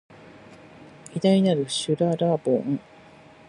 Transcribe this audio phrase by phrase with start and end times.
[1.13, 2.79] 偉大なる、しゅららぼん